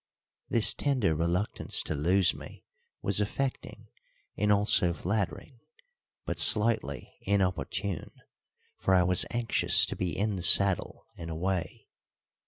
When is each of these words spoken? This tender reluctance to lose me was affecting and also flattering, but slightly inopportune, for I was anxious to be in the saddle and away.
This 0.49 0.73
tender 0.73 1.13
reluctance 1.15 1.83
to 1.83 1.93
lose 1.93 2.33
me 2.33 2.65
was 3.03 3.19
affecting 3.21 3.87
and 4.35 4.51
also 4.51 4.93
flattering, 4.93 5.59
but 6.25 6.39
slightly 6.39 7.13
inopportune, 7.21 8.09
for 8.79 8.95
I 8.95 9.03
was 9.03 9.27
anxious 9.29 9.85
to 9.85 9.95
be 9.95 10.17
in 10.17 10.37
the 10.37 10.41
saddle 10.41 11.05
and 11.17 11.29
away. 11.29 11.85